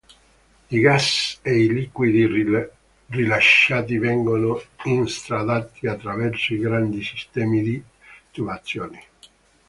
I 0.77 0.79
gas 0.79 1.07
e 1.45 1.53
i 1.59 1.67
liquidi 1.71 2.25
rilasciati 3.11 3.99
vengono 3.99 4.59
instradati 4.85 5.85
attraverso 5.85 6.55
i 6.55 6.57
grandi 6.57 7.03
sistemi 7.03 7.61
di 7.61 7.83
tubazioni. 8.31 8.99